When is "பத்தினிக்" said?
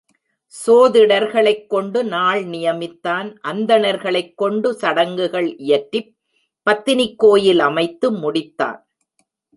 6.69-7.15